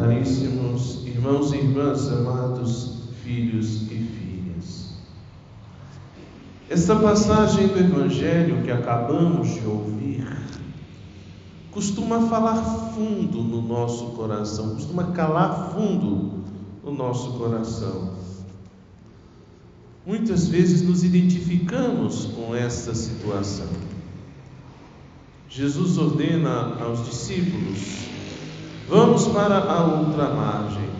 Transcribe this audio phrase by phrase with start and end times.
[0.00, 4.94] Caríssimos irmãos e irmãs, amados filhos e filhas.
[6.70, 10.26] Esta passagem do Evangelho que acabamos de ouvir
[11.70, 12.62] costuma falar
[12.94, 16.44] fundo no nosso coração, costuma calar fundo
[16.82, 18.14] no nosso coração.
[20.06, 23.68] Muitas vezes nos identificamos com esta situação.
[25.46, 28.09] Jesus ordena aos discípulos:
[28.90, 30.90] vamos para a outra margem.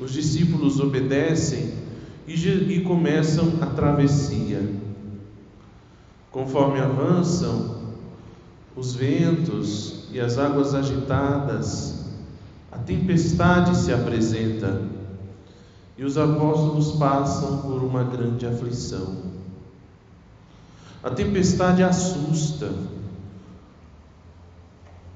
[0.00, 1.74] Os discípulos obedecem
[2.26, 4.66] e, e começam a travessia.
[6.32, 7.76] Conforme avançam,
[8.74, 12.06] os ventos e as águas agitadas,
[12.72, 14.82] a tempestade se apresenta
[15.98, 19.16] e os apóstolos passam por uma grande aflição.
[21.02, 22.72] A tempestade assusta.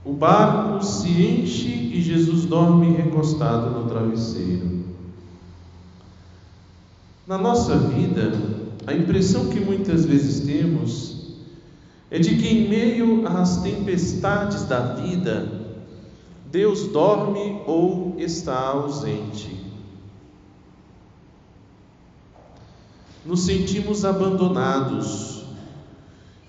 [0.05, 4.83] O barco se enche e Jesus dorme recostado no travesseiro.
[7.27, 8.33] Na nossa vida,
[8.87, 11.37] a impressão que muitas vezes temos
[12.11, 15.79] é de que, em meio às tempestades da vida,
[16.51, 19.63] Deus dorme ou está ausente.
[23.25, 25.42] nos sentimos abandonados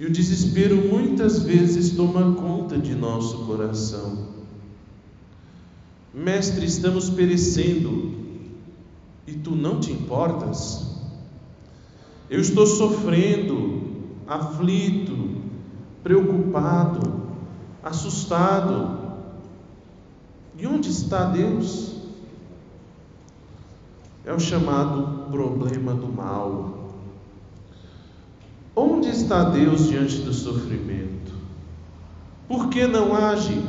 [0.03, 4.33] e o desespero muitas vezes toma conta de nosso coração.
[6.13, 8.13] Mestre, estamos perecendo
[9.25, 10.99] e tu não te importas?
[12.29, 13.81] Eu estou sofrendo,
[14.27, 15.37] aflito,
[16.03, 17.23] preocupado,
[17.81, 18.99] assustado.
[20.57, 21.95] E onde está Deus?
[24.25, 26.82] É o chamado problema do mal.
[29.03, 31.33] Onde está Deus diante do sofrimento?
[32.47, 33.61] Por que não age?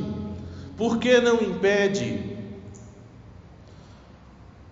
[0.76, 2.36] Por que não impede?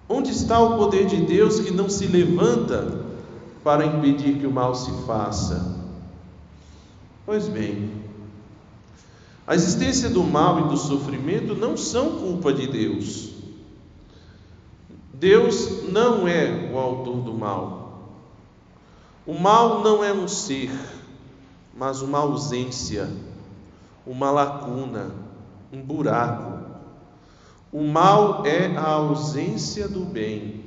[0.08, 3.06] Onde está o poder de Deus que não se levanta
[3.64, 5.82] para impedir que o mal se faça?
[7.26, 7.90] Pois bem,
[9.44, 13.30] a existência do mal e do sofrimento não são culpa de Deus.
[15.12, 17.81] Deus não é o autor do mal.
[19.26, 20.70] O mal não é um ser,
[21.74, 23.08] mas uma ausência,
[24.04, 25.14] uma lacuna,
[25.72, 26.60] um buraco.
[27.72, 30.64] O mal é a ausência do bem.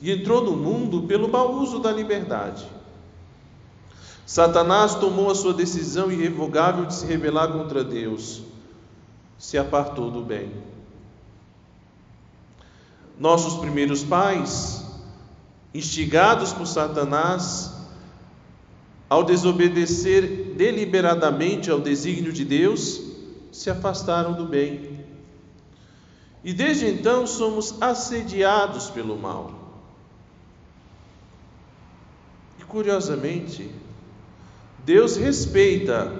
[0.00, 2.66] E entrou no mundo pelo mau uso da liberdade.
[4.26, 8.42] Satanás tomou a sua decisão irrevogável de se rebelar contra Deus,
[9.38, 10.50] se apartou do bem.
[13.18, 14.83] Nossos primeiros pais,
[15.74, 17.72] instigados por Satanás,
[19.10, 23.02] ao desobedecer deliberadamente ao desígnio de Deus,
[23.50, 25.04] se afastaram do bem.
[26.44, 29.82] E desde então somos assediados pelo mal.
[32.58, 33.70] E curiosamente,
[34.84, 36.12] Deus respeita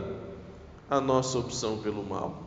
[0.91, 2.44] a nossa opção pelo mal.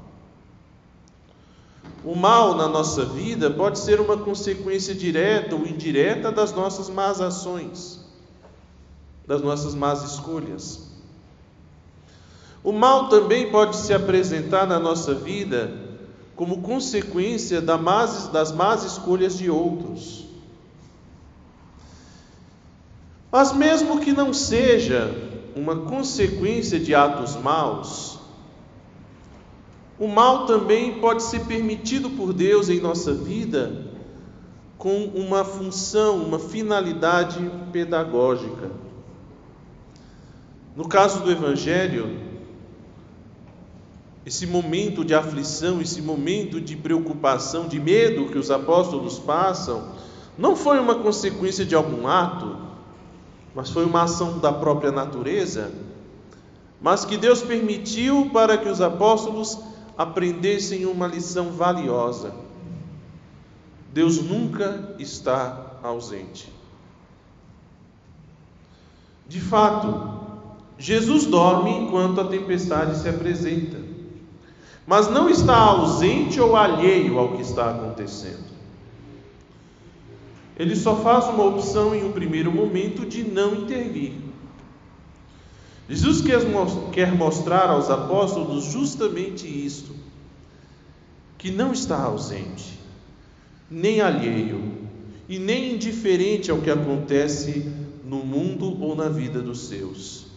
[2.03, 7.19] O mal na nossa vida pode ser uma consequência direta ou indireta das nossas más
[7.19, 7.99] ações,
[9.27, 10.87] das nossas más escolhas.
[12.63, 15.85] O mal também pode se apresentar na nossa vida
[16.35, 20.25] como consequência das más escolhas de outros.
[23.31, 25.11] Mas, mesmo que não seja
[25.55, 28.16] uma consequência de atos maus,
[29.99, 33.85] o mal também pode ser permitido por Deus em nossa vida
[34.77, 37.39] com uma função, uma finalidade
[37.71, 38.69] pedagógica.
[40.75, 42.19] No caso do Evangelho,
[44.23, 49.95] esse momento de aflição, esse momento de preocupação, de medo que os apóstolos passam,
[50.37, 52.55] não foi uma consequência de algum ato,
[53.55, 55.71] mas foi uma ação da própria natureza,
[56.79, 59.57] mas que Deus permitiu para que os apóstolos
[59.97, 62.33] aprendessem uma lição valiosa.
[63.91, 66.53] Deus nunca está ausente.
[69.27, 70.17] De fato,
[70.77, 73.79] Jesus dorme enquanto a tempestade se apresenta,
[74.85, 78.47] mas não está ausente ou alheio ao que está acontecendo.
[80.55, 84.26] Ele só faz uma opção em um primeiro momento de não intervir.
[85.89, 86.21] Jesus
[86.91, 89.95] quer mostrar aos apóstolos justamente isto:
[91.37, 92.77] que não está ausente,
[93.71, 94.73] nem alheio
[95.29, 97.71] e nem indiferente ao que acontece
[98.03, 100.27] no mundo ou na vida dos seus.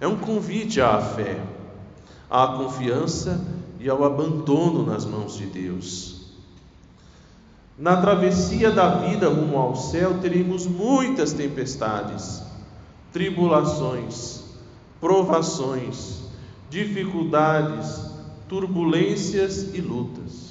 [0.00, 1.42] É um convite à fé,
[2.28, 3.44] à confiança
[3.78, 6.20] e ao abandono nas mãos de Deus.
[7.76, 12.42] Na travessia da vida rumo ao céu, teremos muitas tempestades,
[13.12, 14.42] tribulações,
[15.00, 16.20] provações,
[16.68, 18.10] dificuldades,
[18.48, 20.50] turbulências e lutas.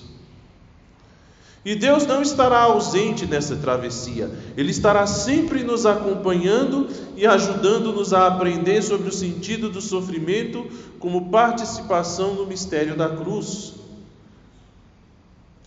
[1.64, 8.28] E Deus não estará ausente nessa travessia, Ele estará sempre nos acompanhando e ajudando-nos a
[8.28, 10.66] aprender sobre o sentido do sofrimento
[11.00, 13.76] como participação no mistério da cruz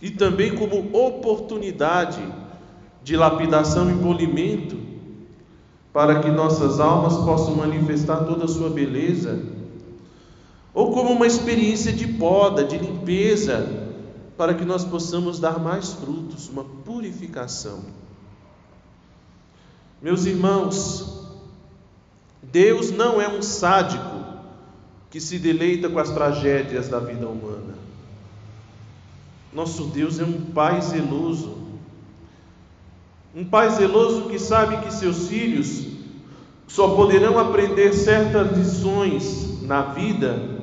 [0.01, 2.21] e também como oportunidade
[3.03, 4.92] de lapidação e polimento
[5.93, 9.39] para que nossas almas possam manifestar toda a sua beleza,
[10.73, 13.91] ou como uma experiência de poda, de limpeza,
[14.35, 17.81] para que nós possamos dar mais frutos, uma purificação.
[20.01, 21.29] Meus irmãos,
[22.41, 24.23] Deus não é um sádico
[25.11, 27.75] que se deleita com as tragédias da vida humana.
[29.53, 31.55] Nosso Deus é um Pai zeloso.
[33.35, 35.87] Um Pai zeloso que sabe que seus filhos
[36.67, 40.53] só poderão aprender certas lições na vida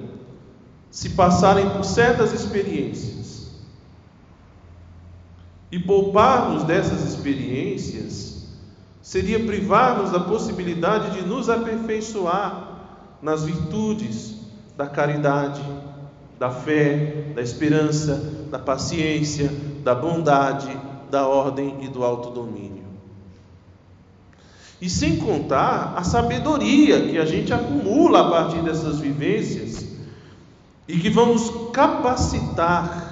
[0.91, 3.51] se passarem por certas experiências.
[5.71, 8.49] E poupar-nos dessas experiências
[9.01, 12.79] seria privar-nos da possibilidade de nos aperfeiçoar
[13.23, 14.37] nas virtudes
[14.77, 15.63] da caridade,
[16.39, 19.51] da fé, da esperança, da paciência,
[19.85, 20.77] da bondade,
[21.11, 22.85] da ordem e do autodomínio.
[24.81, 29.87] E sem contar a sabedoria que a gente acumula a partir dessas vivências
[30.89, 33.11] e que vamos capacitar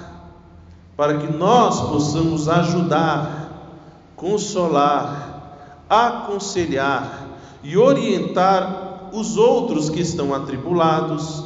[0.97, 3.77] para que nós possamos ajudar,
[4.15, 7.27] consolar, aconselhar
[7.63, 11.43] e orientar os outros que estão atribulados,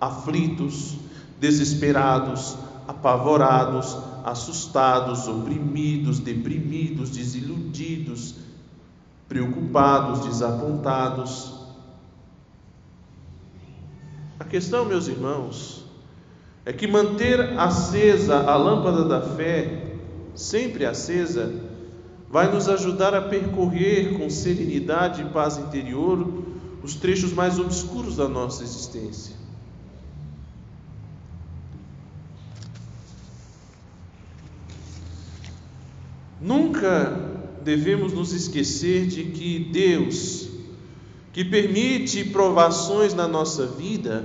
[0.00, 0.94] aflitos,
[1.38, 2.56] desesperados,
[2.88, 8.36] apavorados, assustados, oprimidos, deprimidos, desiludidos,
[9.28, 11.52] preocupados, desapontados.
[14.40, 15.84] A questão, meus irmãos,
[16.64, 19.96] é que manter acesa a lâmpada da fé,
[20.34, 21.52] sempre acesa,
[22.30, 26.44] vai nos ajudar a percorrer com serenidade e paz interior
[26.82, 29.36] os trechos mais obscuros da nossa existência.
[36.78, 37.12] Nunca
[37.64, 40.48] devemos nos esquecer de que Deus,
[41.32, 44.24] que permite provações na nossa vida,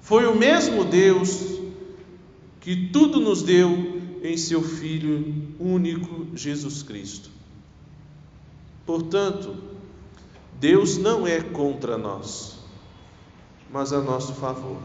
[0.00, 1.60] foi o mesmo Deus
[2.58, 7.28] que tudo nos deu em seu Filho único Jesus Cristo.
[8.86, 9.54] Portanto,
[10.58, 12.56] Deus não é contra nós,
[13.70, 14.80] mas a nosso favor.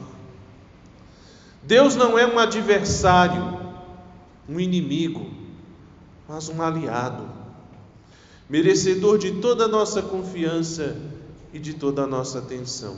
[1.63, 3.57] Deus não é um adversário,
[4.49, 5.36] um inimigo,
[6.27, 7.23] mas um aliado,
[8.49, 10.97] merecedor de toda a nossa confiança
[11.53, 12.97] e de toda a nossa atenção.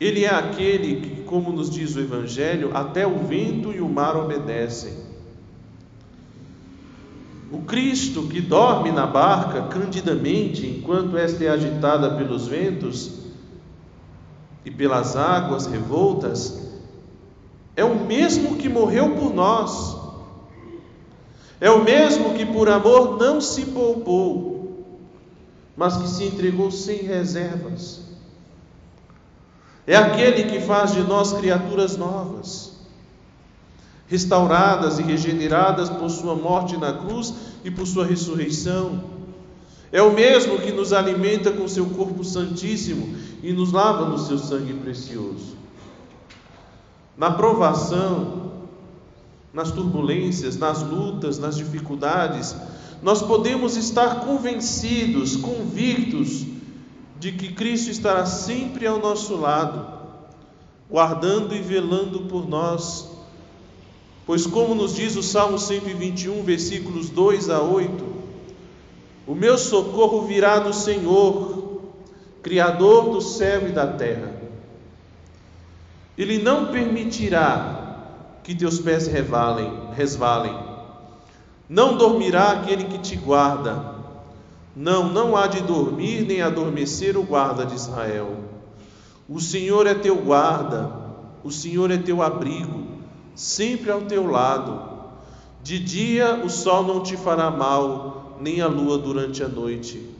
[0.00, 4.16] Ele é aquele que, como nos diz o Evangelho, até o vento e o mar
[4.16, 4.94] obedecem.
[7.52, 13.20] O Cristo que dorme na barca candidamente enquanto esta é agitada pelos ventos
[14.64, 16.60] e pelas águas revoltas,
[17.76, 20.01] é o mesmo que morreu por nós,
[21.62, 24.84] é o mesmo que por amor não se poupou,
[25.74, 28.02] mas que se entregou sem reservas
[29.86, 32.72] é aquele que faz de nós criaturas novas,
[34.06, 39.02] restauradas e regeneradas por Sua morte na cruz e por Sua ressurreição.
[39.90, 44.38] É o mesmo que nos alimenta com Seu corpo santíssimo e nos lava no Seu
[44.38, 45.56] sangue precioso.
[47.16, 48.41] Na provação,
[49.52, 52.56] nas turbulências, nas lutas, nas dificuldades,
[53.02, 56.46] nós podemos estar convencidos, convictos
[57.18, 59.86] de que Cristo estará sempre ao nosso lado,
[60.88, 63.08] guardando e velando por nós.
[64.24, 68.04] Pois, como nos diz o Salmo 121, versículos 2 a 8,
[69.26, 71.80] o meu socorro virá do Senhor,
[72.42, 74.34] Criador do céu e da terra.
[76.16, 77.81] Ele não permitirá
[78.42, 80.56] que teus pés resvalem, resvalem.
[81.68, 83.92] Não dormirá aquele que te guarda.
[84.74, 88.36] Não, não há de dormir nem adormecer o guarda de Israel.
[89.28, 90.90] O Senhor é teu guarda,
[91.44, 92.86] o Senhor é teu abrigo,
[93.34, 94.90] sempre ao teu lado.
[95.62, 100.10] De dia o sol não te fará mal, nem a lua durante a noite.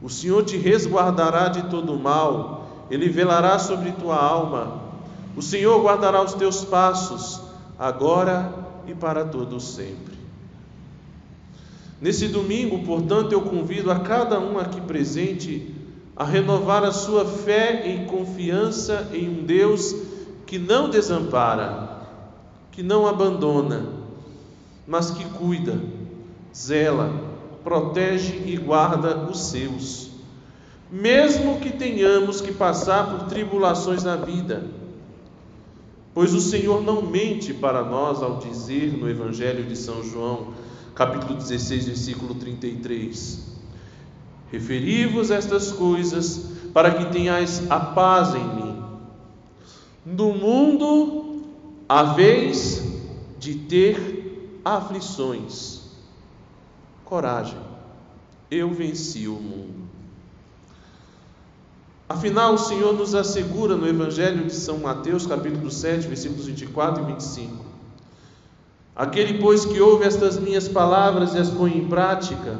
[0.00, 4.80] O Senhor te resguardará de todo mal, ele velará sobre tua alma.
[5.36, 7.40] O Senhor guardará os teus passos,
[7.78, 8.52] agora
[8.86, 10.14] e para todo sempre.
[12.00, 15.74] Nesse domingo, portanto, eu convido a cada um aqui presente
[16.16, 19.94] a renovar a sua fé e confiança em um Deus
[20.46, 22.02] que não desampara,
[22.70, 23.86] que não abandona,
[24.86, 25.80] mas que cuida,
[26.54, 27.10] zela,
[27.64, 30.10] protege e guarda os seus.
[30.90, 34.62] Mesmo que tenhamos que passar por tribulações na vida,
[36.14, 40.54] pois o Senhor não mente para nós ao dizer no Evangelho de São João,
[40.94, 43.52] capítulo 16, versículo 33:
[44.52, 48.84] Referi-vos estas coisas para que tenhais a paz em mim.
[50.06, 51.42] No mundo
[51.88, 52.82] haveis
[53.38, 55.82] de ter aflições.
[57.04, 57.58] Coragem,
[58.50, 59.93] eu venci o mundo.
[62.06, 67.06] Afinal, o Senhor nos assegura no Evangelho de São Mateus, capítulo 7, versículos 24 e
[67.06, 67.64] 25.
[68.94, 72.58] Aquele, pois, que ouve estas minhas palavras e as põe em prática,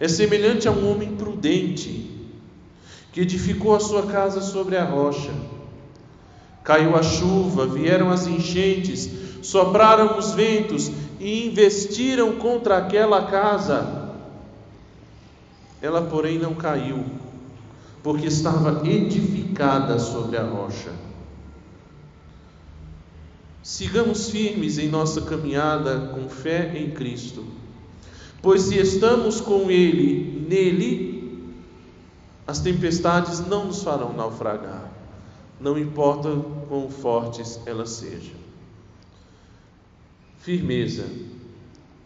[0.00, 2.10] é semelhante a um homem prudente
[3.12, 5.32] que edificou a sua casa sobre a rocha.
[6.64, 9.08] Caiu a chuva, vieram as enchentes,
[9.40, 14.12] sopraram os ventos e investiram contra aquela casa.
[15.80, 17.04] Ela, porém, não caiu,
[18.08, 20.90] porque estava edificada sobre a rocha.
[23.62, 27.44] Sigamos firmes em nossa caminhada com fé em Cristo
[28.40, 31.52] Pois se estamos com Ele nele,
[32.46, 34.90] as tempestades não nos farão naufragar,
[35.60, 36.34] não importa
[36.66, 38.36] quão fortes elas sejam.
[40.38, 41.04] Firmeza,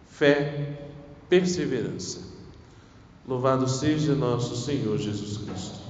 [0.08, 0.88] fé,
[1.28, 2.22] perseverança.
[3.24, 5.81] Louvado seja nosso Senhor Jesus Cristo.